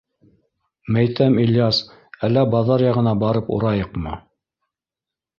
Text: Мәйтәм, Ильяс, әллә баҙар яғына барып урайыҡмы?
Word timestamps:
Мәйтәм, 0.93 1.35
Ильяс, 1.43 1.81
әллә 2.27 2.43
баҙар 2.53 2.83
яғына 2.85 3.13
барып 3.25 3.51
урайыҡмы? 3.57 4.15